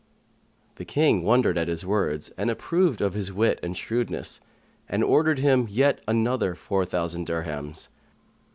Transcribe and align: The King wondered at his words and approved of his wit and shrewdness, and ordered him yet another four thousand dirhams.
The 0.77 0.83
King 0.85 1.21
wondered 1.21 1.59
at 1.59 1.67
his 1.67 1.85
words 1.85 2.29
and 2.35 2.49
approved 2.49 3.01
of 3.01 3.13
his 3.13 3.31
wit 3.31 3.59
and 3.61 3.77
shrewdness, 3.77 4.41
and 4.89 5.03
ordered 5.03 5.37
him 5.37 5.67
yet 5.69 6.01
another 6.07 6.55
four 6.55 6.85
thousand 6.85 7.27
dirhams. 7.27 7.89